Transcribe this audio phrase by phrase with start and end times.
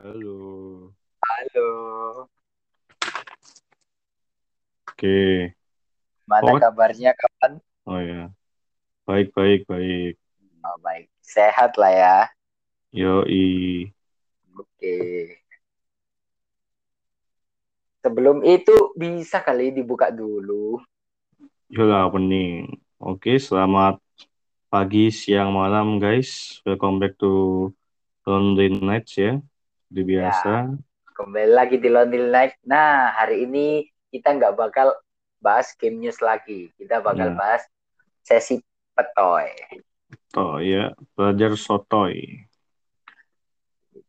[0.00, 0.88] Halo.
[1.20, 1.68] Halo,
[4.88, 5.52] Oke.
[6.24, 7.60] mana Oh, kabarnya kapan?
[7.84, 8.32] oh ya.
[9.04, 10.16] Baik, baik, baik.
[10.64, 12.16] Oh, baik, sehat lah ya.
[12.96, 13.92] Yoi.
[14.56, 14.96] Oke.
[18.00, 20.80] Sebelum itu bisa kali dibuka dulu.
[21.68, 22.72] Yolah, opening.
[22.96, 24.00] Oke, selamat
[24.72, 26.64] pagi, siang, malam, guys.
[26.64, 27.68] Welcome back to
[28.24, 29.44] Lonely Nights ya.
[29.90, 30.70] Seperti biasa.
[31.18, 32.54] Kembali lagi di Lonely Night.
[32.62, 33.82] Nah, hari ini
[34.14, 34.94] kita nggak bakal
[35.42, 36.70] bahas game news lagi.
[36.78, 37.42] Kita bakal Nah.
[37.42, 37.66] bahas
[38.22, 38.62] sesi
[38.94, 39.50] petoy.
[40.38, 42.46] Oh ya, belajar sotoy.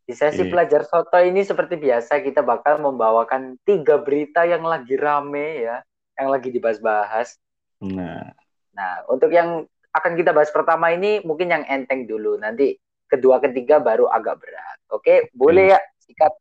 [0.06, 0.54] Di sesi Iya.
[0.54, 5.82] pelajar soto ini seperti biasa kita bakal membawakan tiga berita yang lagi rame ya,
[6.14, 7.42] yang lagi dibahas-bahas.
[7.82, 8.30] Nah,
[8.70, 12.38] Nah, untuk yang akan kita bahas pertama ini mungkin yang enteng dulu.
[12.38, 12.78] Nanti
[13.12, 14.78] kedua, ketiga baru agak berat.
[14.88, 15.80] Oke, boleh ya?
[16.02, 16.32] Sikat.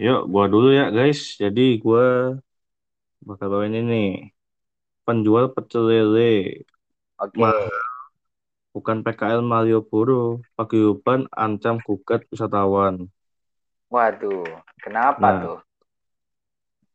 [0.00, 1.34] yuk gua dulu ya, guys.
[1.38, 2.38] Jadi gua
[3.22, 4.30] bakal bawain ini.
[5.02, 6.62] Penjual pecel lele
[7.18, 7.38] Oke.
[7.38, 7.70] Mahal.
[8.72, 10.40] bukan PKL Malioboro.
[10.56, 13.10] Paguyuban ancam gugat wisatawan.
[13.92, 14.46] Waduh,
[14.80, 15.38] kenapa Nah.
[15.44, 15.58] tuh?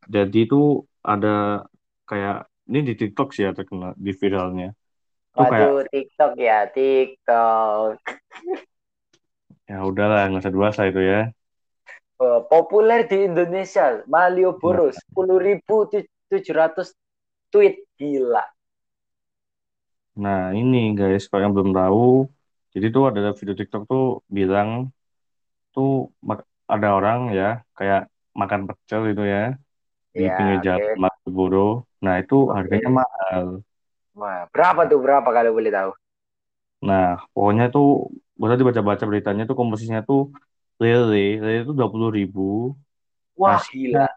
[0.08, 1.68] Jadi itu ada
[2.08, 4.72] kayak ini di TikTok sih ya terkenal di viralnya.
[5.36, 8.00] Itu kayak Waduh, TikTok ya, TikTok.
[9.68, 11.28] ya udahlah nggak usah dewasa itu ya.
[12.18, 16.90] Eh, populer di Indonesia, Malioboro, 10.700
[17.54, 17.86] tweet.
[17.98, 18.46] Gila.
[20.18, 22.26] Nah ini guys kalau yang belum tahu,
[22.74, 24.90] jadi tuh ada video TikTok tuh bilang
[25.74, 26.10] tuh
[26.66, 29.54] ada orang ya kayak makan pecel gitu ya
[30.14, 31.86] di Ya, pinggir jalan Malioboro.
[32.02, 33.62] Nah itu harganya mahal.
[34.18, 34.98] Wah, berapa tuh?
[34.98, 35.92] Berapa kalau boleh tahu?
[36.82, 40.20] Nah pokoknya tuh gue tadi baca-baca beritanya tuh komposisinya tuh
[40.82, 42.42] lele, lele itu dua puluh ribu,
[43.36, 44.08] Wah, gila.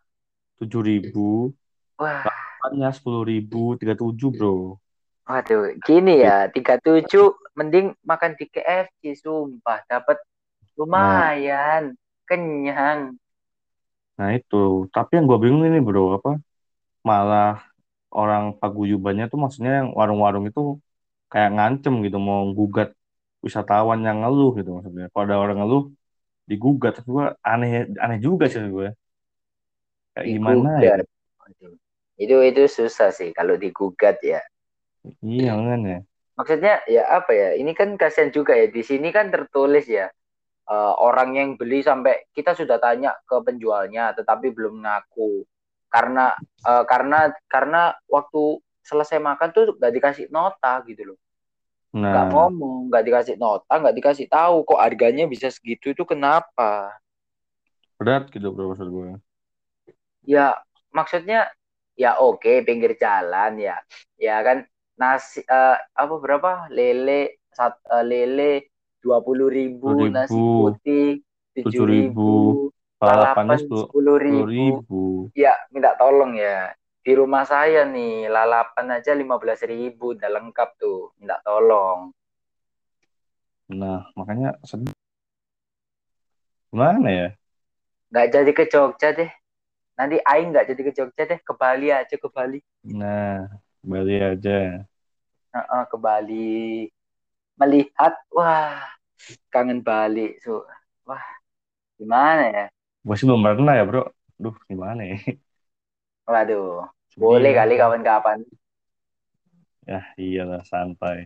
[0.59, 1.21] tujuh ribu,
[1.99, 4.55] Wah, Lapannya sepuluh ribu, tiga tujuh bro.
[5.29, 5.62] waduh.
[5.87, 7.25] Gini ya, 37
[7.59, 9.78] mending makan di KFC, sumpah.
[9.91, 10.19] Dapat
[10.94, 11.83] Nah, lumayan.
[12.28, 13.00] Kenyang.
[14.19, 14.56] nah itu.
[14.94, 16.31] Tapi yang gue bingung ini bro, apa?
[17.09, 17.47] Malah
[18.21, 20.61] orang paguyubannya tuh maksudnya yang warung-warung itu
[21.33, 22.89] kayak ngancem gitu, mau gugat
[23.41, 25.09] wisatawan yang ngeluh gitu maksudnya.
[25.12, 25.84] Kalau ada orang ngeluh,
[26.45, 27.01] digugat.
[27.01, 27.71] Tapi gue aneh,
[28.01, 28.89] aneh juga sih gue.
[30.15, 30.95] Kayak gimana ya?
[32.21, 34.41] Itu itu susah sih kalau digugat ya.
[35.25, 35.99] Iya kan ya.
[36.37, 37.49] Maksudnya ya apa ya?
[37.56, 38.69] Ini kan kasihan juga ya.
[38.69, 40.12] Di sini kan tertulis ya
[40.69, 45.47] eh, orang yang beli sampai kita sudah tanya ke penjualnya, tetapi belum ngaku
[45.89, 46.37] karena
[46.67, 51.19] eh, karena karena waktu selesai makan tuh gak dikasih nota gitu loh.
[52.11, 56.71] Nggak Nah, ngomong, nggak dikasih nota, nggak dikasih tahu kok harganya bisa segitu itu kenapa?
[57.99, 59.09] berat gitu bro maksud gue.
[60.25, 60.56] Ya
[60.97, 61.49] maksudnya
[61.97, 63.77] ya oke pinggir jalan ya,
[64.21, 64.59] ya kan
[65.00, 68.53] nasi eh, apa berapa lele sat, eh, lele
[69.03, 71.21] dua puluh ribu, nasi putih
[71.56, 72.29] tujuh ribu,
[73.00, 74.50] sepuluh sepuluh ribu.
[74.50, 75.31] ribu.
[75.37, 76.75] Ya minta tolong ya
[77.10, 82.15] di rumah saya nih lalapan aja lima belas ribu udah lengkap tuh minta tolong.
[83.66, 84.94] Nah, makanya sedih.
[86.70, 87.28] Gimana ya?
[88.15, 89.26] Nggak jadi ke Jogja deh.
[89.99, 92.62] Nanti Aing nggak jadi ke Jogja deh, ke Bali aja ke Bali.
[92.87, 93.50] Nah,
[93.82, 94.87] Bali aja.
[95.50, 96.87] Heeh, ke Bali
[97.59, 98.87] melihat wah
[99.50, 100.62] kangen Bali so
[101.03, 101.26] wah
[101.99, 102.65] gimana ya
[103.03, 104.06] Gue sih belum pernah ya, bro.
[104.38, 105.19] Duh, gimana ya?
[106.31, 106.87] waduh
[107.22, 107.58] boleh ya.
[107.58, 108.38] kali kawan-kawan
[109.88, 111.19] Ya, iyalah, santai.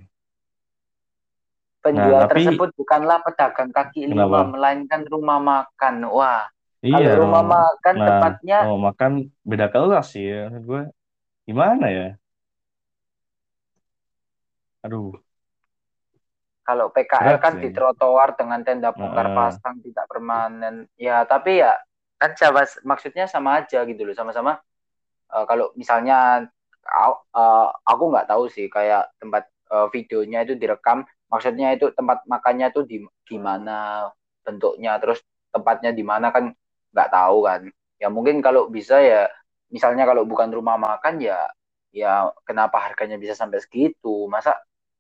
[1.84, 4.53] penjual Nah, tapi tersebut bukanlah pedagang kaki lima kenapa?
[4.53, 6.43] melainkan rumah makan wah
[6.87, 9.12] Iya, kalau rumah rumah makan Nah, tepatnya mau makan
[9.50, 10.38] beda kelas sih ya.
[10.66, 10.81] Gue,
[11.49, 12.03] gimana ya?
[14.84, 15.25] Aduh,
[16.66, 17.61] kalau PKL berat kan sih.
[17.62, 21.76] di trotoar dengan tenda bongkar Nah, pasang tidak permanen ya tapi ya
[22.21, 24.56] kan sama maksudnya sama aja gitu loh sama-sama
[25.32, 26.44] Eh, kalau misalnya
[27.37, 32.71] eh, aku nggak tahu sih kayak tempat eh, videonya itu direkam maksudnya itu tempat makannya
[32.76, 34.09] tuh di gimana
[34.44, 35.19] bentuknya terus
[35.55, 36.53] tempatnya di mana kan
[36.93, 37.62] nggak tahu kan.
[38.03, 39.26] Ya mungkin kalau bisa ya
[39.73, 41.49] misalnya kalau bukan rumah makan ya
[41.94, 44.26] ya kenapa harganya bisa sampai segitu?
[44.31, 44.53] Masa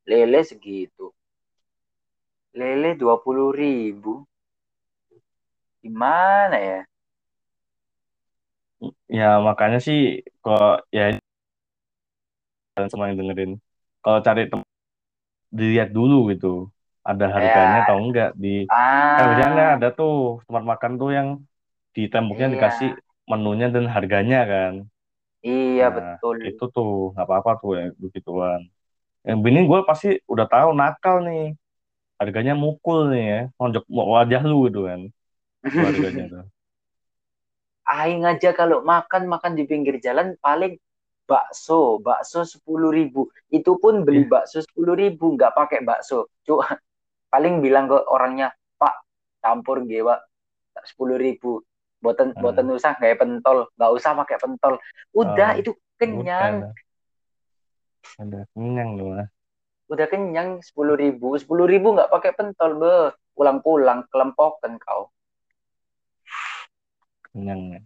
[0.08, 1.12] lele segitu?
[2.58, 4.12] Lele dua puluh ribu?
[5.82, 6.78] Gimana ya
[9.18, 9.98] ya makanya sih
[10.42, 10.62] kok
[10.96, 11.02] ya
[12.74, 13.52] kalian semua yang dengerin.
[14.04, 14.68] Kalau cari tem-
[15.58, 16.48] dilihat dulu gitu.
[17.10, 18.48] ada harganya Kayak atau enggak di
[19.18, 20.12] kan ah ada tuh
[20.46, 21.28] tempat makan tuh yang
[21.96, 23.00] di temboknya dikasih iya
[23.30, 24.74] menunya dan harganya kan
[25.50, 26.38] iya nah betul.
[26.48, 28.60] itu tuh nggak apa-apa tuh ya begituan
[29.28, 31.40] yang bini gue pasti udah tahu nakal nih
[32.20, 33.84] harganya mukul nih ya nonjok
[34.14, 35.00] wajah lu gitu kan
[35.68, 36.44] itu harganya tuh
[37.84, 40.80] Aing aja kalau makan makan di pinggir jalan paling
[41.28, 43.28] bakso, bakso sepuluh ribu.
[43.48, 46.32] Itu pun beli ya bakso sepuluh ribu, nggak pakai bakso.
[46.44, 46.64] Cuma
[47.32, 48.94] paling bilang ke orangnya, Pak,
[49.40, 50.20] campur gue, Pak,
[50.84, 51.60] sepuluh ribu.
[52.00, 54.74] Boten, nah, boten usah nggak pentol, nggak usah pakai pentol.
[55.16, 56.68] Udah, oh, itu kenyang.
[56.68, 56.72] dah.
[58.20, 59.28] udah kenyang mah
[59.88, 61.36] Udah kenyang sepuluh ribu.
[61.40, 62.94] Sepuluh ribu nggak pakai pentol, be.
[63.34, 65.10] Pulang-pulang, kelempokan kau.
[67.34, 67.80] Kenyang ya.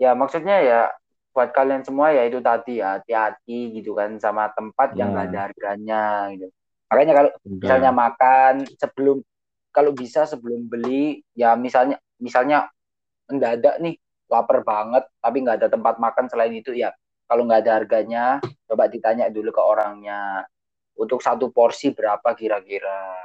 [0.00, 0.80] Ya, maksudnya ya
[1.32, 5.38] buat kalian semua ya itu tadi ya hati-hati gitu kan sama tempat yang nggak ada
[5.48, 6.02] harganya
[6.36, 6.52] gitu.
[6.92, 7.30] Makanya kalau
[7.64, 9.18] misalnya makan sebelum
[9.72, 12.68] kalau bisa sebelum beli ya misalnya misalnya
[13.30, 13.96] mendadak nih
[14.32, 16.92] lapar banget tapi nggak ada tempat makan selain itu ya
[17.28, 18.24] kalau nggak ada harganya
[18.68, 20.44] coba ditanya dulu ke orangnya
[20.98, 23.16] untuk satu porsi berapa kira-kira.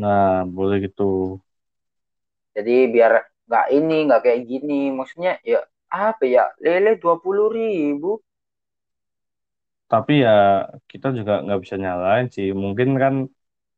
[0.00, 1.02] nah boleh gitu
[2.56, 3.12] Jadi biar
[3.48, 5.60] nggak ini nggak kayak gini maksudnya ya
[6.06, 8.10] apa ya lele dua puluh ribu
[9.90, 10.30] Tapi ya
[10.90, 12.46] kita juga nggak bisa nyalain sih.
[12.62, 13.14] Mungkin kan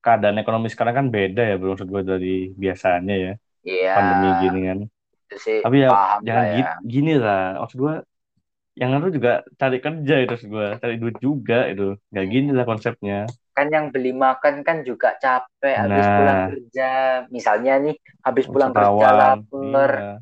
[0.04, 2.28] keadaan ekonomi sekarang kan beda ya, belum maksud gue dari
[2.62, 3.30] biasanya ya,
[3.68, 4.78] Iya, pandemi gini kan.
[5.24, 6.56] itu sih Tapi ya paham jangan ya.
[6.56, 7.94] gini, gini lah, maksud gue
[8.80, 9.30] yang itu juga
[9.60, 11.82] cari kerja itu maksud gue, cari duit juga itu.
[12.12, 13.14] Nggak gini lah konsepnya.
[13.60, 16.90] Kan yang beli makan kan juga capek habis pulang Nah, kerja.
[17.28, 20.16] Misalnya nih, habis pulang kerja lapar, iya,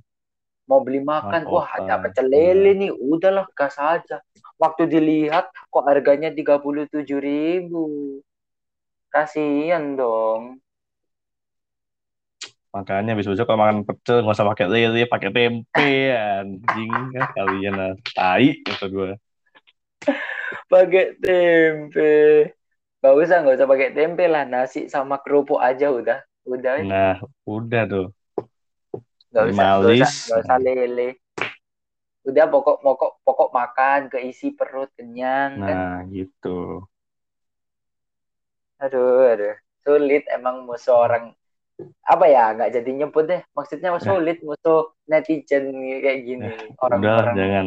[0.67, 2.50] mau beli makan, wah kota, ada pecel iya.
[2.50, 4.19] lele nih, udahlah gas aja.
[4.58, 8.19] Waktu dilihat kok harganya tiga puluh tujuh ribu.
[9.06, 10.58] Kasihan dong.
[12.75, 16.11] Makanya besok-besok kalau makan pecel nggak usah pakai lele, pakai tempe,
[16.43, 19.11] anjing kan kalian tai maksud gue.
[20.67, 22.57] Pakai tempe.
[22.98, 24.42] Gak usah, gak usah pakai tempe lah.
[24.42, 26.18] Nasi sama kerupuk aja udah.
[26.48, 28.06] Udah, Nah, udah tuh,
[29.36, 31.08] gak usah, gak usah, gak usah lele.
[32.24, 35.76] Udah pokok pokok pokok makan, keisi perut, kenyang kan.
[35.76, 36.88] Nah, gitu.
[38.80, 39.54] Aduh, aduh.
[39.84, 41.36] Sulit emang musuh orang
[42.02, 45.70] apa ya nggak jadi nyebut deh maksudnya Nah, sulit musuh netizen
[46.02, 47.66] kayak gini nah, udah orang-orang jangan.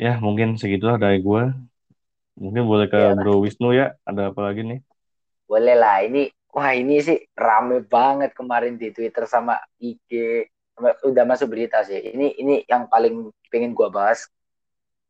[0.00, 1.44] Ya, mungkin segitulah dari gue.
[2.38, 3.96] Mungkin boleh ke ya Bro Wisnu ya.
[4.08, 4.80] Ada apa lagi nih?
[5.52, 10.08] boleh lah ini wah ini sih rame banget kemarin di Twitter sama IG
[10.72, 14.24] Sama- udah masuk berita sih ini ini yang paling pengen gua bahas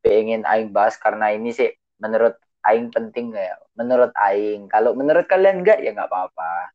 [0.02, 1.70] pengen Aing bahas karena ini sih
[2.02, 2.34] menurut
[2.66, 6.74] Aing penting ya menurut Aing kalau menurut kalian enggak ya nggak apa-apa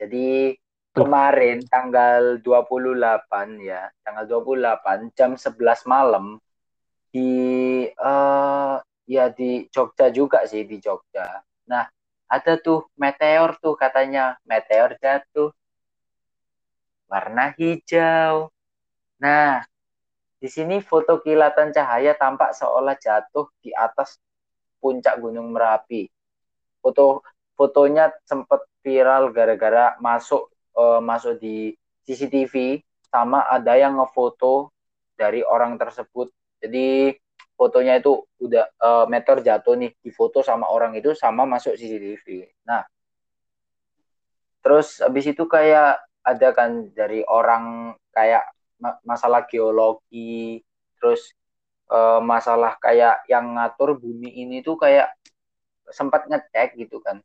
[0.00, 0.56] jadi
[0.96, 6.40] kemarin tanggal 28 ya tanggal 28 jam 11 malam
[7.12, 7.28] di
[7.84, 8.76] eh
[9.08, 11.40] ya di Jogja juga sih di Jogja.
[11.64, 11.88] Nah,
[12.28, 15.48] ada tuh meteor tuh katanya meteor jatuh
[17.08, 18.52] warna hijau.
[19.16, 19.64] Nah,
[20.36, 24.20] di sini foto kilatan cahaya tampak seolah jatuh di atas
[24.78, 26.06] puncak Gunung Merapi.
[26.84, 27.24] Foto
[27.58, 31.74] fotonya sempat viral gara-gara masuk eh, masuk di
[32.06, 34.70] CCTV sama ada yang ngefoto
[35.18, 36.30] dari orang tersebut.
[36.62, 37.16] Jadi
[37.58, 38.12] fotonya itu
[38.44, 42.26] udah eh, meteor jatuh nih difoto sama orang itu sama masuk CCTV.
[42.68, 42.82] Nah,
[44.64, 48.44] terus habis itu kayak ada kan dari orang kayak
[48.82, 50.60] ma- masalah geologi,
[50.98, 51.32] terus
[51.92, 55.08] eh, masalah kayak yang ngatur bumi ini tuh kayak
[55.98, 57.18] sempat ngecek gitu kan.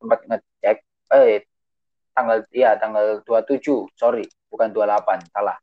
[0.00, 0.76] Sempat ngecek
[1.14, 1.38] eh
[2.16, 5.56] tanggal ya tanggal 27, sorry, bukan 28, salah.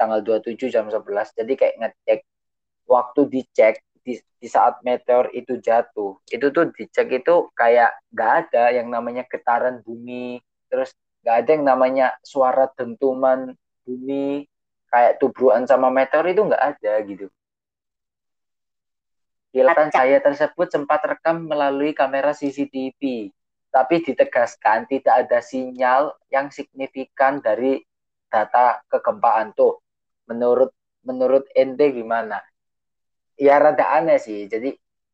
[0.00, 1.28] Tanggal 27 jam 11.
[1.38, 2.20] Jadi kayak ngecek
[2.86, 8.64] waktu dicek di, di saat meteor itu jatuh, itu tuh dicek itu kayak nggak ada
[8.70, 10.38] yang namanya getaran bumi,
[10.70, 10.94] terus
[11.26, 13.50] nggak ada yang namanya suara dentuman
[13.82, 14.46] bumi,
[14.86, 17.26] kayak tubruan sama meteor itu nggak ada gitu.
[19.50, 23.32] Kilatan cahaya tersebut sempat rekam melalui kamera CCTV,
[23.72, 27.82] tapi ditegaskan tidak ada sinyal yang signifikan dari
[28.30, 29.80] data kegempaan tuh.
[30.28, 30.70] Menurut
[31.06, 32.42] menurut ente gimana?
[33.38, 34.48] Ya rada aneh sih.
[34.52, 34.68] Jadi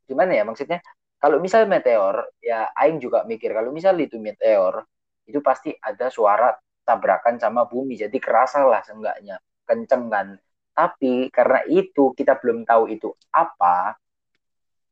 [0.08, 0.78] gimana ya maksudnya?
[1.22, 4.82] Kalau misal meteor, ya Aing juga mikir kalau misal itu meteor,
[5.30, 6.50] itu pasti ada suara
[6.82, 7.94] tabrakan sama bumi.
[7.94, 9.38] Jadi kerasa lah seenggaknya,
[9.68, 10.28] kenceng kan.
[10.74, 13.94] Tapi karena itu kita belum tahu itu apa,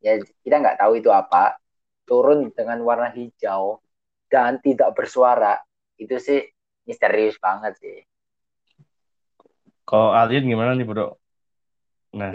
[0.04, 0.12] ya
[0.44, 1.56] kita nggak tahu itu apa.
[2.10, 3.78] turun dengan warna hijau
[4.32, 5.62] dan tidak bersuara
[5.94, 6.42] itu sih
[6.90, 7.98] misterius banget sih
[9.88, 11.04] Kalau alien gimana nih bro?
[12.18, 12.34] Nah,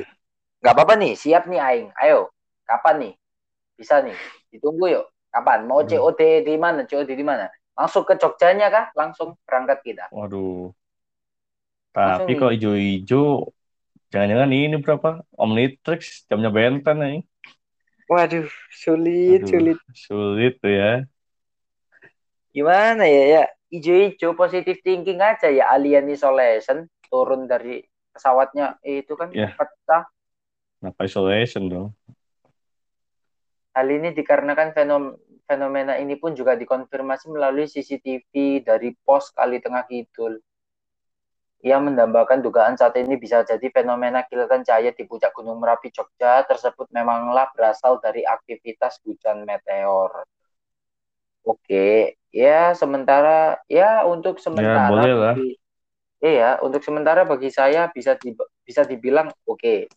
[0.66, 2.34] nggak apa-apa nih siap nih Aing ayo
[2.66, 3.14] kapan nih
[3.80, 4.18] bisa nih
[4.54, 5.88] ditunggu yuk kapan mau Hmm.
[5.90, 7.46] COD di mana COD di mana
[7.78, 10.74] langsung ke Jogjanya kah langsung berangkat kita waduh.
[11.96, 13.24] Tapi kalau hijau-hijau,
[14.12, 15.10] jangan-jangan ini berapa?
[15.44, 17.18] Omnitrix, jamnya Benten nih.
[18.12, 18.50] waduh
[18.82, 20.86] sulit Aduh, sulit tuh ya.
[22.56, 23.42] gimana ya ya
[23.74, 26.78] hijau-hijau positive thinking aja ya alien isolation
[27.12, 29.60] turun dari pesawatnya eh, itu kan Ya.
[29.60, 30.04] pecah
[30.86, 31.90] Kenapa isolation dong?
[33.74, 35.18] hal ini dikarenakan fenom-
[35.50, 40.38] fenomena ini pun juga dikonfirmasi melalui CCTV dari pos Kali Tengah Kidul
[41.66, 46.46] ia mendambakan dugaan saat ini bisa jadi fenomena kilatan cahaya di puncak Gunung Merapi Jogja
[46.46, 50.22] tersebut memanglah berasal dari aktivitas hujan meteor.
[51.42, 55.34] Oke, ya sementara ya untuk sementara boleh lah.
[55.34, 55.58] bagi-
[56.22, 59.90] iya untuk sementara bagi saya bisa di, bisa dibilang oke.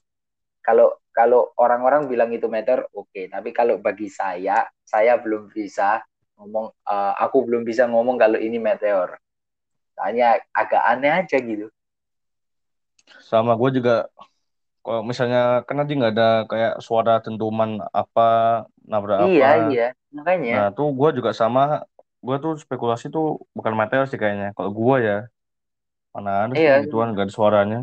[0.69, 6.05] Kalau kalau orang-orang bilang itu meteor oke, tapi kalau bagi saya saya belum bisa
[6.37, 9.17] ngomong eh, aku belum bisa ngomong kalau ini meteor.
[9.97, 11.67] Soalnya agak aneh aja gitu.
[13.31, 13.95] Sama gue juga,
[14.85, 17.71] kalau misalnya kan nanti nggak ada kayak suara dentuman
[18.03, 18.29] apa,
[18.91, 19.73] nabrak Iya, apa.
[19.73, 19.87] iya.
[20.15, 20.53] Makanya.
[20.55, 21.61] Nah, tuh gue juga sama,
[22.27, 24.53] gue tuh spekulasi tuh bukan meteor sih kayaknya.
[24.57, 25.17] Kalau gue ya,
[26.15, 26.73] mana ada Iya.
[26.85, 27.79] gituan, nggak ada suaranya.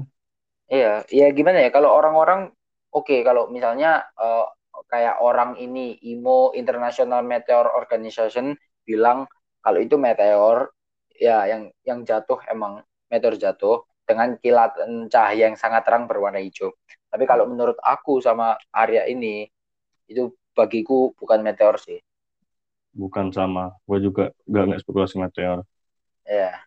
[0.73, 2.49] Iya, ya gimana ya kalau orang-orang
[2.95, 4.45] oke kalau misalnya eh,
[4.87, 8.55] kayak orang ini IMO International Meteor Organization
[8.87, 9.27] bilang
[9.59, 10.71] kalau itu meteor
[11.15, 16.69] ya yang yang jatuh emang meteor jatuh dengan kilatan cahaya yang sangat terang berwarna hijau.
[17.09, 19.49] Tapi kalau menurut aku sama Arya ini
[20.05, 21.97] itu bagiku bukan meteor sih.
[22.95, 25.65] Bukan sama, gue juga nggak nggak spekulasi meteor.
[26.23, 26.61] Ya.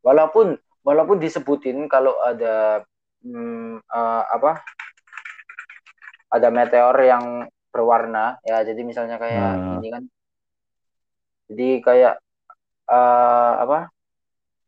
[0.00, 2.82] Walaupun walaupun disebutin kalau ada
[3.20, 4.64] hmm, eh, apa
[6.30, 7.24] ada meteor yang
[7.70, 8.62] berwarna ya.
[8.64, 9.76] Jadi misalnya kayak Nah.
[9.78, 10.04] ini kan.
[11.46, 12.14] Jadi kayak
[12.90, 13.90] eh, apa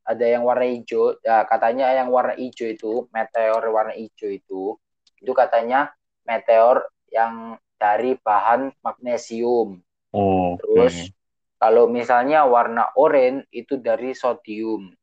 [0.09, 1.19] ada yang warna hijau.
[1.21, 4.79] Ya katanya yang warna hijau itu meteor warna hijau itu
[5.19, 5.91] itu katanya
[6.23, 9.81] meteor yang dari bahan magnesium.
[10.15, 11.13] Oh, Terus
[11.59, 14.95] kalau misalnya warna oranye itu dari sodium.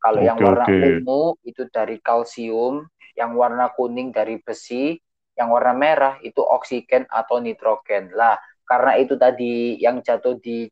[0.00, 4.96] Kalau yang Oke, warna ungu itu dari kalsium, yang warna kuning dari besi,
[5.40, 8.12] yang warna merah itu oksigen atau nitrogen.
[8.12, 8.36] Lah,
[8.68, 10.68] karena itu tadi yang jatuh di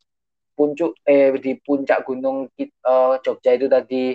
[0.53, 4.13] puncak eh di puncak gunung eh, Jogja itu tadi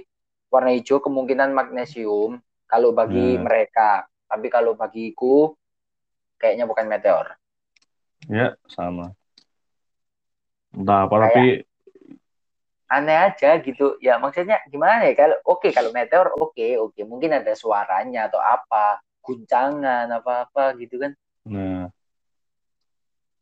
[0.54, 2.38] warna hijau kemungkinan magnesium
[2.70, 3.50] kalau bagi Hmm.
[3.50, 4.06] mereka.
[4.30, 5.58] Tapi kalau bagiku
[6.38, 7.34] kayaknya bukan meteor.
[8.30, 9.12] ya sama.
[10.74, 11.66] Entah apa, tapi
[12.94, 17.58] aneh aja gitu ya maksudnya gimana ya kalau oke kalau meteor oke oke mungkin ada
[17.58, 21.12] suaranya atau apa guncangan apa apa gitu kan
[21.46, 21.90] nah.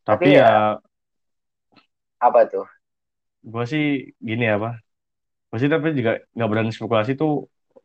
[0.05, 0.81] Tapi Tapi ya- ya,
[2.21, 2.65] apa tuh
[3.51, 3.83] gue sih
[4.27, 4.67] gini apa?
[5.50, 7.31] Gue sih tapi juga nggak berani spekulasi tuh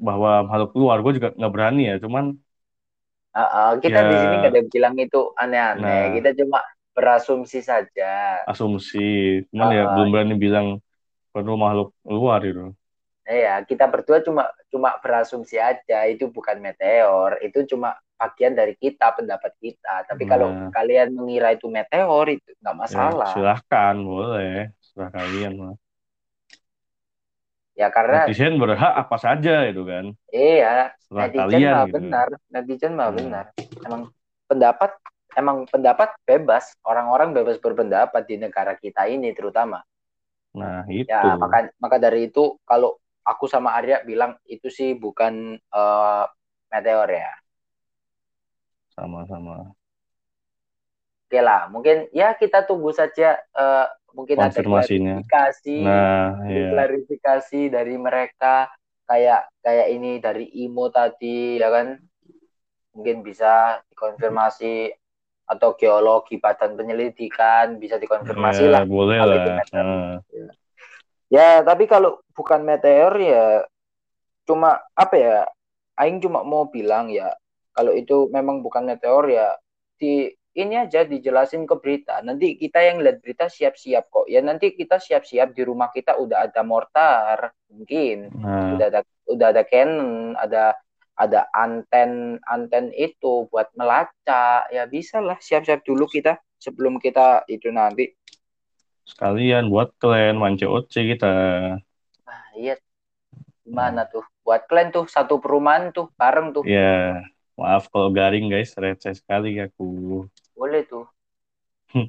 [0.09, 0.97] bahwa makhluk luar.
[1.05, 1.95] Gue juga nggak berani ya.
[2.05, 2.25] Cuman
[3.37, 4.09] Ah, ah, kita Ya.
[4.11, 6.17] di sini nggak ada bilang itu aneh-aneh Nah.
[6.17, 6.59] kita cuma
[6.97, 8.99] berasumsi saja asumsi.
[9.51, 9.93] Cuman ya Ah.
[9.93, 10.67] belum berani bilang
[11.35, 12.63] perlu makhluk luar gitu.
[13.27, 14.43] Ya kita berdua cuma
[14.73, 20.57] cuma berasumsi aja itu bukan meteor itu cuma bagian dari kita pendapat kita tapi kalau
[20.57, 20.71] Nah.
[20.73, 24.47] kalian mengira itu meteor itu nggak Ya, masalah silahkan, boleh.
[24.87, 25.75] Serah kalian lah.
[27.77, 30.05] ya karena Netizen berhak apa saja itu kan.
[30.35, 30.67] iya
[31.07, 31.95] Serah netizen kalian mah gitu.
[31.95, 33.19] benar netizen mah Hmm.
[33.19, 33.45] benar
[33.87, 34.03] emang
[34.51, 34.91] pendapat
[35.41, 39.79] emang pendapat bebas orang-orang bebas berpendapat di negara kita ini terutama
[40.59, 41.11] Nah, itu.
[41.11, 46.25] ya maka maka dari itu kalau aku sama Arya bilang itu sih bukan eh,
[46.71, 47.33] meteor ya
[48.97, 49.77] Sama-sama.
[51.27, 56.69] oke lah mungkin ya kita tunggu saja eh, mungkin ada klarifikasi Nah, ada ya.
[56.73, 58.71] klarifikasi dari mereka
[59.07, 62.01] kayak kayak ini dari Imo tadi ya kan
[62.97, 64.89] mungkin bisa dikonfirmasi
[65.47, 69.63] atau geologi badan penyelidikan bisa dikonfirmasi Ya, lah boleh itu lah.
[69.71, 70.15] Nah,
[71.31, 73.65] ya tapi kalau bukan meteor ya
[74.47, 75.37] cuma apa ya
[75.97, 77.33] Aing cuma mau bilang ya
[77.73, 79.57] kalau itu memang bukan meteor ya
[79.97, 82.25] di ini aja dijelasin ke berita.
[82.25, 84.25] Nanti kita yang lihat berita siap-siap kok.
[84.25, 88.33] Ya nanti kita siap-siap di rumah kita udah ada mortar mungkin.
[88.33, 90.73] Nah, udah ada udah ada cannon ada
[91.17, 94.73] ada anten anten itu buat melacak.
[94.73, 98.17] Ya bisa lah siap-siap dulu kita sebelum kita itu nanti.
[99.05, 101.33] Sekalian buat kalian main COC kita.
[102.57, 102.75] Iya.
[103.67, 104.25] Gimana tuh?
[104.47, 106.63] Buat kalian tuh satu perumahan tuh bareng tuh.
[106.65, 107.21] Ya,
[107.59, 110.25] maaf kalau garing guys, receh sekali aku.
[110.57, 111.05] Boleh tuh.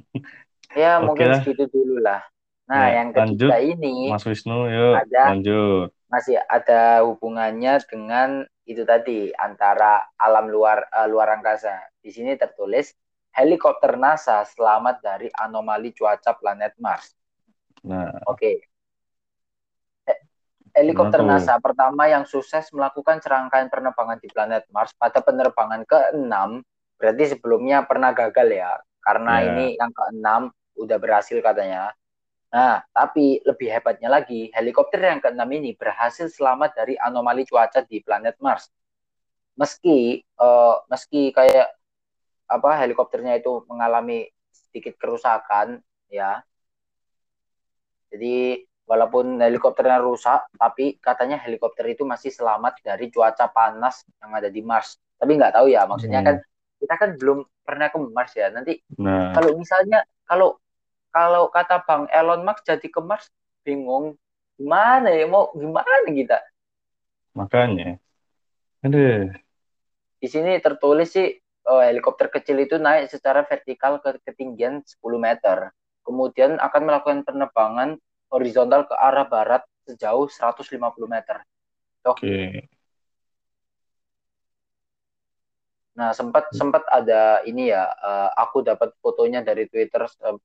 [0.78, 1.42] ya mungkin lah.
[1.42, 2.22] segitu dulu lah.
[2.68, 3.64] Nah, Ya, yang ketiga lanjut.
[3.64, 5.22] ini Mas Wisnu, yuk Ada.
[5.34, 5.88] lanjut.
[6.08, 11.72] masih ada hubungannya dengan itu tadi antara alam luar eh, luar angkasa.
[12.00, 12.92] Di sini tertulis
[13.32, 17.12] helikopter NASA selamat dari anomali cuaca planet Mars.
[17.84, 18.68] Nah, Oke.
[20.78, 21.26] Helikopter tuh?
[21.26, 26.62] NASA pertama yang sukses melakukan serangkaian penerbangan di planet Mars pada penerbangan ke-6,
[26.94, 28.78] berarti sebelumnya pernah gagal ya.
[29.02, 29.44] Karena Ya.
[29.50, 31.90] ini yang ke-6 udah berhasil katanya.
[32.48, 37.98] Nah, tapi lebih hebatnya lagi, helikopter yang ke-6 ini berhasil selamat dari anomali cuaca di
[38.00, 38.70] planet Mars.
[39.58, 41.74] Meski eh, meski kayak
[42.48, 46.40] apa helikopternya itu mengalami sedikit kerusakan ya.
[48.08, 54.48] Jadi walaupun helikopternya rusak, tapi katanya helikopter itu masih selamat dari cuaca panas yang ada
[54.48, 54.96] di Mars.
[55.20, 56.28] Tapi nggak tahu ya, maksudnya Hmm.
[56.28, 56.36] kan
[56.80, 58.48] kita kan belum pernah ke Mars ya.
[58.50, 60.56] Nanti nah, kalau misalnya kalau
[61.12, 63.28] kalau kata Bang Elon Musk jadi ke Mars,
[63.66, 64.16] bingung
[64.58, 66.38] gimana ya mau gimana kita.
[67.38, 67.98] makanya.
[68.84, 69.30] Aduh,
[70.22, 71.28] Di sini tertulis sih
[71.70, 75.70] eh, helikopter kecil itu naik secara vertikal ke ketinggian 10 meter.
[76.06, 77.88] Kemudian akan melakukan penerbangan
[78.32, 81.40] horizontal ke arah barat sejauh 150 meter.
[82.04, 82.68] oke.
[85.98, 90.36] Nah, sempat sempat ada ini ya, eh, aku dapat fotonya dari Twitter, eh,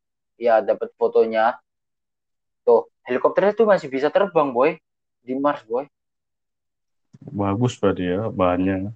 [0.41, 1.61] ya dapat fotonya.
[2.65, 4.79] Tuh, helikopternya tuh masih bisa terbang, boy,
[5.23, 5.85] di Mars, boy.
[7.39, 8.91] Bagus berarti ya, bahannya.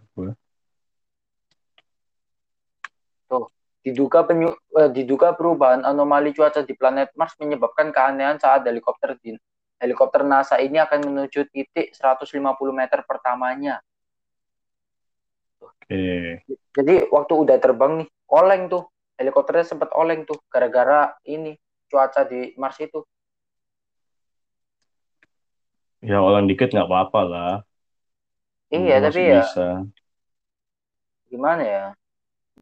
[3.88, 9.32] Diduga penyu, eh, diduga perubahan anomali cuaca di planet Mars menyebabkan keanehan saat helikopter di
[9.80, 13.80] helikopter NASA ini akan menuju titik 150 meter pertamanya.
[15.64, 16.44] Oke.
[16.76, 18.92] Jadi waktu udah terbang nih, oleng tuh.
[19.16, 21.56] Helikopternya sempat oleng tuh gara-gara ini
[21.88, 23.08] cuaca di Mars itu.
[26.04, 27.54] Ya orang dikit nggak apa-apa lah.
[28.68, 29.68] Iya, Masih tapi ya bisa.
[31.32, 31.86] gimana ya?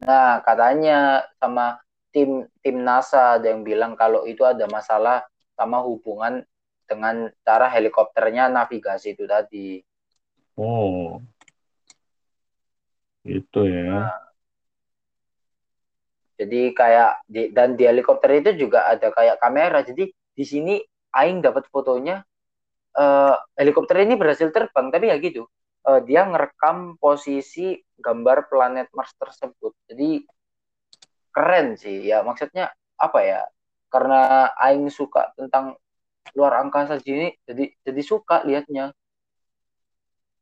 [0.04, 1.80] Nah, katanya sama
[2.12, 5.24] tim tim NASA ada yang bilang kalau itu ada masalah
[5.56, 6.44] sama hubungan
[6.84, 9.80] dengan cara helikopternya navigasi itu tadi.
[10.56, 11.20] Oh,
[13.24, 14.08] itu ya.
[14.08, 14.16] Nah,
[16.36, 19.80] jadi kayak di, dan di helikopter itu juga ada kayak kamera.
[19.80, 20.76] Jadi di sini
[21.16, 22.20] Aing dapat fotonya
[22.96, 25.48] eh, helikopter ini berhasil terbang, tapi ya gitu.
[25.86, 29.70] Eh, dia ngerekam posisi gambar planet Mars tersebut.
[29.86, 30.26] Jadi
[31.30, 32.02] keren sih.
[32.02, 33.46] Ya maksudnya apa ya?
[33.86, 35.78] Karena Aing suka tentang
[36.34, 38.90] luar angkasa gini, jadi jadi suka liatnya.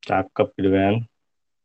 [0.01, 0.95] Cakep gitu kan.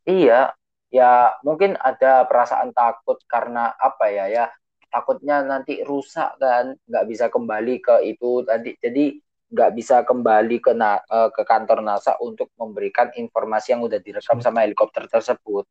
[0.04, 0.52] Iya,
[0.92, 4.44] ya mungkin ada perasaan takut karena apa ya ya
[4.92, 9.16] takutnya nanti rusak kan nggak bisa kembali ke itu tadi jadi
[9.50, 14.38] nggak bisa kembali ke na- eh, ke kantor NASA untuk memberikan informasi yang udah direkam
[14.38, 15.66] sama helikopter tersebut.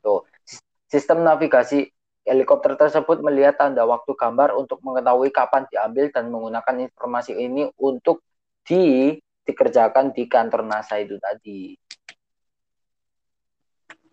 [0.00, 1.92] Tuh, sis- sistem navigasi
[2.24, 8.24] helikopter tersebut melihat tanda waktu gambar untuk mengetahui kapan diambil dan menggunakan informasi ini untuk
[8.64, 11.74] di dikerjakan di kantor NASA itu tadi.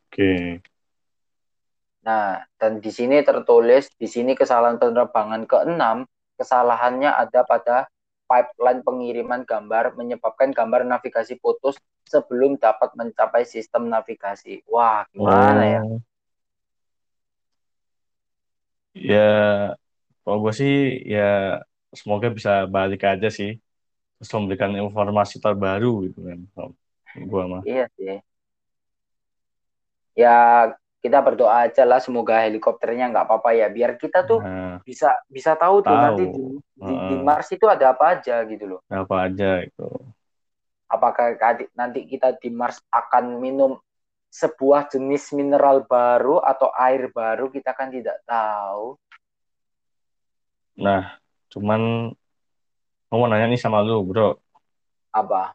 [0.09, 0.57] Oke.
[2.01, 6.01] Nah, dan di sini tertulis, di sini kesalahan penerbangan ke-6,
[6.39, 7.91] kesalahannya ada pada
[8.29, 11.75] pipeline pengiriman gambar menyebabkan gambar navigasi putus
[12.07, 14.63] sebelum dapat mencapai sistem navigasi.
[14.69, 15.79] Wah, gimana ya?
[15.83, 15.99] Oh,
[18.95, 19.29] ya
[20.23, 20.73] kalau gue sih
[21.03, 21.59] ya
[21.91, 23.57] semoga bisa balik aja sih.
[24.19, 26.39] Terus memberikan informasi terbaru gitu kan.
[27.17, 27.63] Gue mah.
[27.65, 28.19] Iya sih.
[30.13, 30.35] Ya,
[30.99, 33.67] kita berdoa aja lah semoga helikopternya nggak apa-apa ya.
[33.71, 36.03] Biar kita tuh Nah, bisa bisa tahu tuh Tahu.
[36.03, 36.43] nanti di,
[36.75, 37.15] di, di.
[37.23, 38.79] Mars itu ada apa aja gitu loh.
[38.91, 39.87] apa aja itu.
[40.89, 41.37] apakah
[41.77, 43.77] nanti kita di Mars akan minum
[44.29, 48.97] sebuah jenis mineral baru atau air baru kita kan tidak tahu.
[50.79, 51.17] Nah,
[51.53, 52.09] cuman
[53.09, 54.37] mau nanya nih sama lu, bro.
[55.13, 55.53] Apa?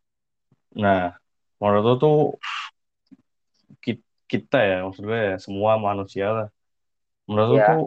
[0.75, 1.15] Nah,
[1.63, 2.17] menurut lu tuh
[4.35, 6.47] kita ya, maksud gue ya, semua manusia lah.
[7.31, 7.69] Menurut Ya.
[7.69, 7.79] tuh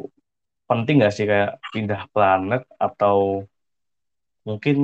[0.69, 3.17] penting gak sih kayak pindah planet atau
[4.47, 4.75] mungkin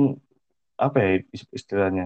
[0.84, 2.04] apa ya is- istilahnya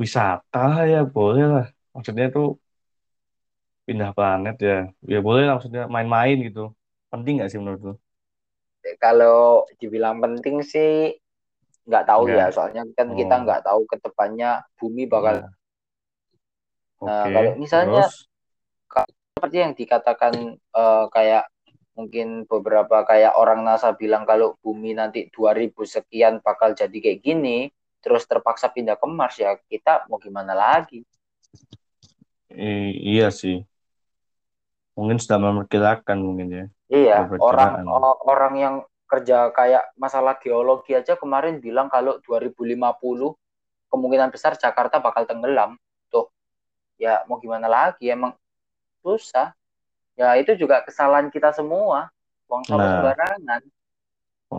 [0.00, 0.58] wisata
[0.92, 1.64] ya boleh lah.
[1.94, 2.44] Maksudnya tuh
[3.86, 4.72] pindah planet ya
[5.12, 6.60] ya boleh lah maksudnya main-main gitu
[7.12, 7.92] penting nggak sih menurut lu
[9.02, 10.90] Kalau dibilang penting sih
[11.88, 15.36] nggak tahu ya, nggak soalnya kan kita oh nggak tahu ke depannya bumi bakal.
[15.36, 15.58] nah
[17.06, 18.27] Nah, oke kalau misalnya terus
[19.38, 21.44] seperti yang dikatakan eh, kayak
[21.94, 27.70] mungkin beberapa kayak orang NASA bilang kalau bumi nanti 2000 sekian bakal jadi kayak gini,
[28.02, 31.02] terus terpaksa pindah ke Mars ya kita mau gimana lagi?
[32.50, 33.54] i- iya sih
[34.96, 37.84] mungkin sudah memperkirakan mungkin ya Iya, orang
[38.24, 38.74] orang yang
[39.08, 43.36] kerja kayak masalah geologi aja kemarin bilang kalau 2050
[43.92, 45.76] kemungkinan besar Jakarta bakal tenggelam.
[46.12, 46.28] Tuh,
[47.00, 48.08] ya mau gimana lagi?
[48.08, 48.32] Emang
[49.02, 49.54] susah.
[50.18, 52.10] Ya itu juga kesalahan kita semua.
[52.48, 53.62] Buang sampah nah sembarangan.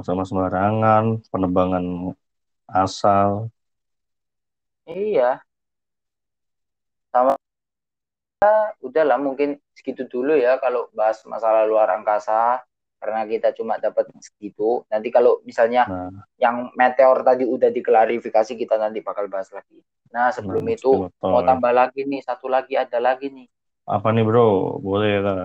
[0.05, 2.13] sama sembarangan penebangan
[2.69, 3.49] asal
[4.89, 5.37] Iya,
[7.13, 7.37] sama
[8.81, 12.61] udahlah mungkin segitu dulu ya kalau bahas masalah luar angkasa
[12.97, 14.81] karena kita cuma dapat segitu.
[14.89, 19.83] Nanti kalau misalnya nah yang meteor tadi udah diklarifikasi kita nanti bakal bahas lagi.
[20.09, 23.47] Nah, nah sebelum itu mau tambah lagi nih, satu lagi ada lagi nih.
[23.95, 24.41] Apa nih bro
[24.85, 25.39] boleh lah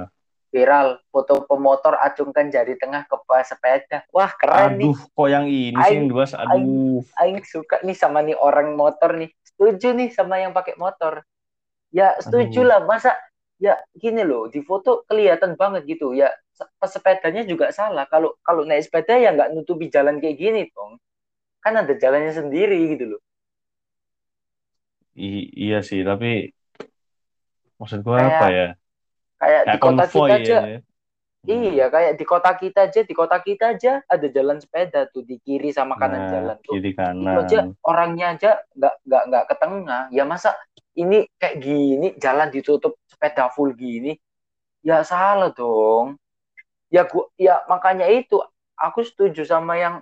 [0.55, 3.17] Viral foto pemotor acungkan jari tengah ke
[3.51, 3.99] sepeda.
[4.15, 4.91] Wah, keren nih.
[4.91, 6.09] aduh kok yang ini sih yang
[6.53, 9.31] aing aduh aing suka nih sama nih orang motor nih.
[9.49, 11.15] Setuju nih sama yang pakai motor.
[11.99, 12.81] Ya, setuju aduh lah.
[12.91, 13.13] Masa
[13.63, 16.13] ya gini loh, di foto kelihatan banget gitu.
[16.17, 16.31] Ya,
[16.83, 18.05] pesepedanya juga salah.
[18.13, 20.99] Kalau kalau naik sepeda ya nggak nutupi jalan kayak gini, dong.
[21.65, 23.23] Kan ada jalannya sendiri gitu loh.
[25.27, 26.27] I- iya sih tapi
[27.85, 28.67] maksud gua apa Kayak ya
[29.41, 30.79] kayak di kayak kota konvoy kita aja ya.
[31.45, 35.37] Iya, kayak di kota kita aja, di kota kita aja ada jalan sepeda tuh di
[35.45, 36.81] kiri sama kanan nah jalan tuh.
[36.81, 40.03] kiri Itu aja kanan orangnya aja nggak nggak nggak ke tengah.
[40.17, 40.57] Ya masa
[40.97, 44.17] ini kayak gini jalan ditutup sepeda full gini?
[44.81, 46.17] Ya salah dong.
[46.89, 48.41] Ya gua ya makanya itu
[48.81, 50.01] aku setuju sama yang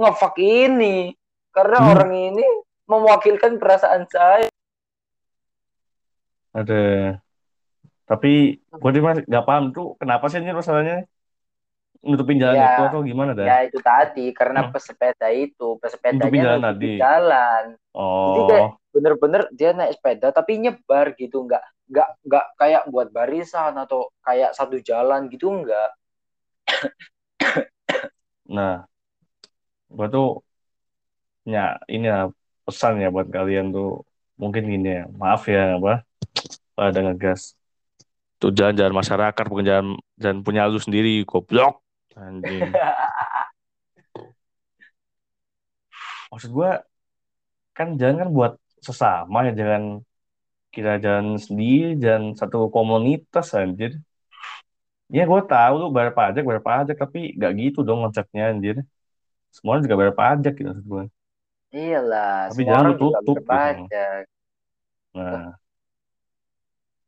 [0.00, 1.14] ngefak ini
[1.54, 2.44] karena Hmm, orang ini
[2.90, 4.50] mewakilkan perasaan saya.
[6.58, 6.74] Ada.
[8.08, 8.28] Tapi
[8.80, 10.94] gue masih nggak paham tuh kenapa sih ini masalahnya?
[12.08, 13.48] Nutupin jalan itu Ya, atau gimana dah?
[13.48, 15.64] ya itu tadi karena Hmm, pesepeda itu,
[16.10, 16.86] nutupin pesepedanya jalan tadi.
[17.00, 17.64] jalan.
[18.26, 18.78] Jadi kayak oh.
[18.94, 24.50] bener-bener dia naik sepeda tapi nyebar gitu, nggak nggak nggak kayak buat barisan atau kayak
[24.58, 25.90] satu jalan gitu nggak.
[28.48, 28.86] nah
[29.96, 30.26] gue tuh
[31.52, 31.58] ya
[31.92, 32.16] ini ya
[32.66, 33.86] pesan ya buat kalian tuh.
[34.42, 35.90] Mungkin gini ya maaf ya apa
[36.76, 37.56] pada ngegas.
[38.36, 39.88] Tuh jalan-jalan masyarakat bukan jalan
[40.20, 41.80] jalan punya lu sendiri goblok.
[42.16, 42.68] Anjing.
[46.32, 46.70] Maksud gue
[47.76, 50.04] kan jalan kan buat sesama ya jangan
[50.74, 53.96] kita jalan sendiri jalan satu komunitas anjir.
[55.08, 58.84] Ya gue tahu lu bayar pajak bayar pajak tapi gak gitu dong konsepnya anjir.
[59.48, 61.08] Semua juga bayar pajak gitu maksud gue
[61.76, 63.32] Iyalah, tapi semua jangan orang lu tutup gitu.
[63.42, 64.22] berpajak.
[65.16, 65.56] nah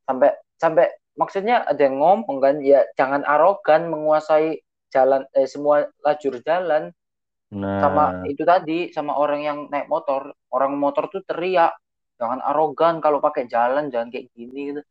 [0.08, 0.88] Sampai sampai
[1.20, 6.96] maksudnya ada yang ngomong kan, ya jangan arogan menguasai jalan eh, semua lajur jalan
[7.48, 10.32] sama nah itu tadi sama orang yang naik motor.
[10.52, 11.76] Orang motor tuh teriak,
[12.20, 14.82] jangan arogan kalau pakai jalan jangan kayak gini gitu.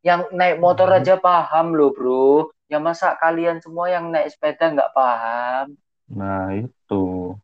[0.00, 2.50] Yang naik motor nah, aja paham loh, Bro.
[2.66, 5.74] Ya masa kalian semua yang naik sepeda nggak paham?
[6.10, 7.38] nah itu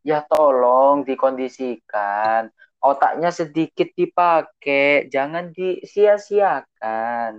[0.00, 2.48] Ya tolong dikondisikan.
[2.80, 7.32] Otaknya sedikit dipakai, jangan disia-siakan.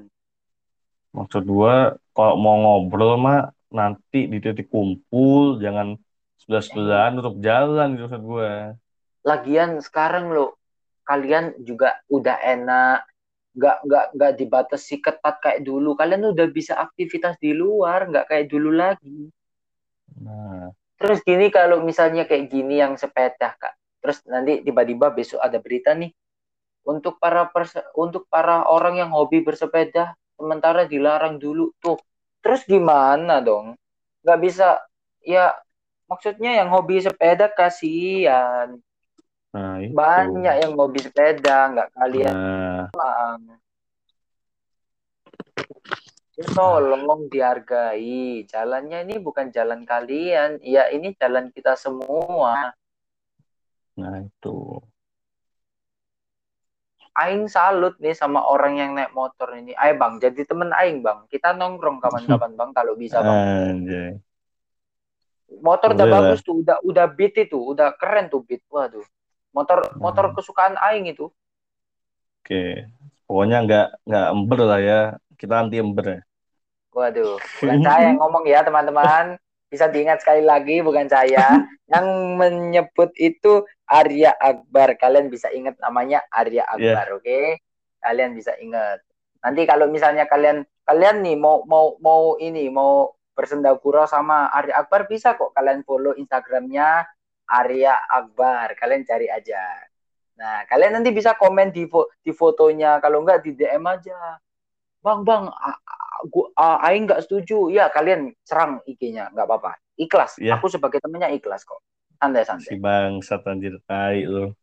[1.17, 1.73] maksud gue
[2.15, 3.37] kalau mau ngobrol mah
[3.77, 5.87] nanti di titik kumpul jangan
[6.39, 8.49] sebelah Eh, sebelahan tutup jalan gitu maksud gue
[9.29, 10.45] lagian sekarang lo
[11.09, 12.99] kalian juga udah enak,
[13.57, 15.91] nggak nggak nggak dibatasi ketat kayak dulu.
[15.99, 19.19] Kalian udah bisa aktivitas di luar, nggak kayak dulu lagi.
[20.23, 25.61] nah Terus gini kalau misalnya kayak gini yang sepeda kak, terus nanti tiba-tiba besok ada
[25.61, 26.11] berita nih
[26.81, 27.45] untuk para
[27.93, 32.01] untuk para orang yang hobi bersepeda sementara dilarang dulu tuh.
[32.41, 33.77] Terus gimana dong?
[34.25, 34.81] Nggak bisa
[35.21, 35.53] ya
[36.09, 38.81] maksudnya yang hobi sepeda kasihan.
[39.51, 42.87] nah itu Banyak yang hobi sepeda, nggak kalian nah.
[46.39, 48.47] Ya tolong dihargai.
[48.47, 50.57] Jalannya ini bukan jalan kalian.
[50.63, 52.71] Ya ini jalan kita semua.
[53.99, 54.79] Nah itu
[57.11, 59.75] Aing salut nih sama orang yang naik motor ini.
[59.75, 61.27] Ayo bang, jadi temen Aing bang.
[61.27, 63.39] Kita nongkrong kapan-kapan bang kalau bisa bang.
[63.75, 64.11] anjay
[65.59, 68.63] Motor udah bagus tuh, udah udah beat itu, udah keren tuh beat.
[68.71, 69.03] Waduh.
[69.51, 71.27] Motor motor nah kesukaan Aing itu.
[72.39, 72.63] oke
[73.27, 75.01] Pokoknya nggak nggak ember lah ya.
[75.35, 76.19] Kita anti ember ya.
[76.95, 79.35] Waduh, bukan saya yang ngomong ya teman-teman.
[79.71, 81.63] Bisa diingat sekali lagi, bukan saya.
[81.91, 84.99] yang menyebut itu Arya Akbar.
[84.99, 87.15] Kalian bisa ingat namanya Arya Akbar, yeah.
[87.15, 87.23] oke?
[87.23, 87.63] Okay?
[88.03, 88.99] Kalian bisa ingat.
[89.41, 95.07] Nanti kalau misalnya kalian kalian nih mau mau mau ini mau bersendagura sama Arya Akbar
[95.07, 97.07] bisa kok kalian follow Instagramnya
[97.47, 98.75] Arya Akbar.
[98.75, 99.87] Kalian cari aja.
[100.39, 102.97] Nah, kalian nanti bisa komen di fo di fotonya.
[103.03, 104.39] Kalau enggak di DM aja.
[105.01, 105.49] Bang, bang,
[106.29, 107.71] gua uh, aing nggak setuju.
[107.73, 109.77] Ya kalian serang IG-nya nggak apa-apa.
[109.97, 110.37] Ikhlas.
[110.37, 110.57] Ya.
[110.57, 111.81] aku sebagai temennya ikhlas kok.
[112.19, 112.73] Santai santai.
[112.73, 114.53] Si bang anjir tai lo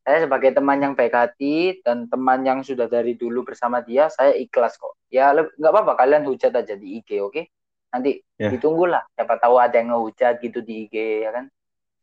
[0.00, 4.32] saya sebagai teman yang baik hati dan teman yang sudah dari dulu bersama dia saya
[4.34, 4.96] ikhlas kok.
[5.12, 5.92] Ya nggak apa-apa.
[6.00, 7.30] Kalian hujat aja di IG oke?
[7.30, 7.44] Okay?
[7.90, 8.48] nanti ya.
[8.54, 10.94] ditunggulah siapa tahu ada yang ngehujat gitu di IG
[11.26, 11.44] ya kan?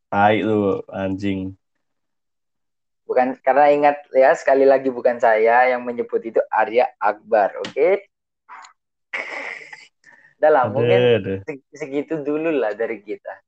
[0.08, 1.56] Tai lu anjing
[3.08, 7.72] Bukan karena ingat ya sekali lagi bukan saya yang menyebut itu Arya Akbar, oke?
[7.72, 7.94] Okay?
[10.38, 11.02] Udah lah, mungkin
[11.74, 13.42] segitu dulu lah dari kita.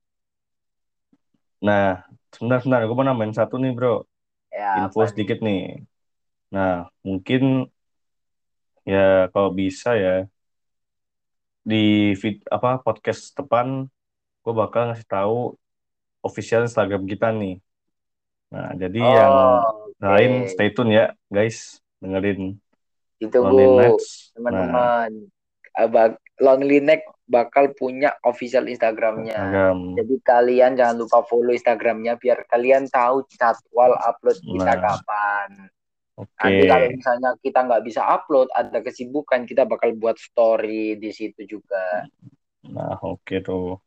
[1.60, 4.02] Nah, sebentar-sebentar, gue mau nambahin satu nih bro.
[4.50, 5.78] Ya, Info sedikit nih?
[5.78, 5.84] nih.
[6.50, 7.70] Nah, mungkin
[8.82, 10.26] ya kalau bisa ya
[11.62, 13.86] di feed, apa podcast depan
[14.40, 15.54] gue bakal ngasih tahu
[16.24, 17.62] official Instagram kita nih.
[18.50, 19.34] Nah, jadi oh, yang
[19.98, 20.06] okay.
[20.06, 21.78] lain stay tune ya, guys.
[22.02, 22.58] Dengerin.
[23.22, 23.98] Ditunggu,
[24.34, 25.10] teman-teman.
[25.76, 26.14] Nah.
[26.40, 29.36] Lonely Neck bakal punya official Instagramnya.
[29.36, 29.78] Instagram.
[29.94, 34.80] Jadi kalian jangan lupa follow Instagramnya biar kalian tahu jadwal upload kita nah.
[34.80, 35.50] kapan.
[36.20, 36.36] Okay.
[36.36, 41.46] Nanti kalau misalnya kita nggak bisa upload, ada kesibukan, kita bakal buat story di situ
[41.46, 42.04] juga.
[42.66, 43.78] Nah, oke okay tuh.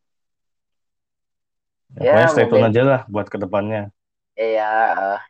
[2.00, 3.94] Ya, ya stay tune aja lah buat ke depannya.
[4.34, 5.20] Iya, uh,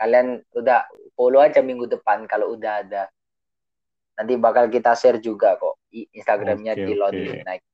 [0.00, 3.04] kalian udah follow aja minggu depan kalau udah ada.
[4.16, 7.44] Nanti bakal kita share juga kok Instagramnya okay, di Lonely okay.
[7.44, 7.64] Night.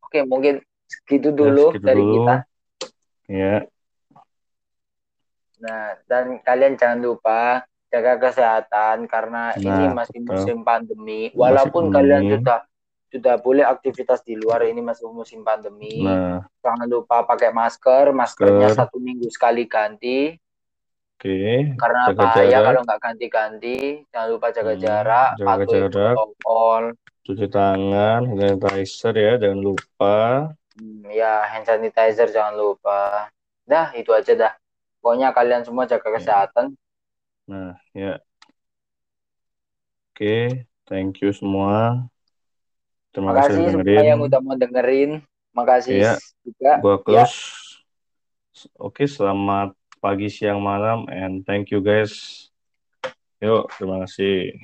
[0.00, 2.14] Oke, mungkin segitu ya, dulu ya, segitu dari dulu.
[2.16, 2.34] kita.
[3.30, 3.56] Ya.
[5.60, 10.32] Nah, dan kalian jangan lupa jaga kesehatan karena nah, ini masih betul.
[10.32, 11.28] musim pandemi.
[11.36, 12.60] Walaupun masih kalian sudah
[13.10, 16.06] sudah boleh aktivitas di luar ini masih musim pandemi.
[16.06, 16.46] Nah.
[16.62, 18.78] Jangan lupa pakai masker, maskernya masker.
[18.86, 20.38] satu minggu sekali ganti.
[21.18, 21.26] Oke.
[21.26, 21.58] Okay.
[21.74, 22.64] Karena jaga bahaya jarak.
[22.64, 23.78] kalau nggak ganti-ganti.
[24.14, 25.90] Jangan lupa jaga hmm, jarak, jaga patuhi jarak.
[25.90, 26.84] protokol.
[27.20, 30.16] Cuci tangan, hand sanitizer ya, jangan lupa.
[30.78, 33.28] Hmm, ya, hand sanitizer jangan lupa.
[33.68, 34.52] Dah, itu aja dah.
[35.02, 36.72] Pokoknya kalian semua jaga kesehatan.
[37.50, 38.22] Nah, ya.
[40.10, 40.46] Oke, okay.
[40.88, 42.09] thank you semua.
[43.10, 45.22] Terima kasih semua yang udah mau dengerin.
[45.50, 46.14] Makasih ya,
[46.46, 46.78] juga.
[46.78, 47.02] Gua ya.
[47.02, 47.38] close.
[48.54, 48.70] Ya.
[48.78, 52.46] Oke, selamat pagi, siang, malam, and thank you guys.
[53.42, 54.54] Yuk, terima kasih.